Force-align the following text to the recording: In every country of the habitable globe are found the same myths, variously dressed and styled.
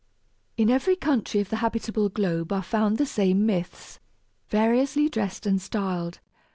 In 0.57 0.71
every 0.71 0.95
country 0.95 1.41
of 1.41 1.49
the 1.49 1.57
habitable 1.57 2.09
globe 2.09 2.51
are 2.51 2.63
found 2.63 2.97
the 2.97 3.05
same 3.05 3.45
myths, 3.45 3.99
variously 4.49 5.09
dressed 5.09 5.45
and 5.45 5.61
styled. 5.61 6.19